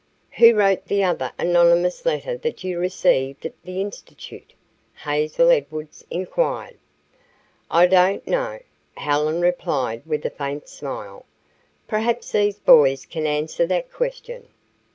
[0.39, 4.51] "Who wrote the other anonymous letter that you received at the Institute?"
[4.95, 6.79] Hazel Edwards inquired.
[7.69, 8.57] "I don't know,"
[8.97, 11.27] Helen replied with a faint smile.
[11.87, 14.47] "Perhaps these boys can answer that question."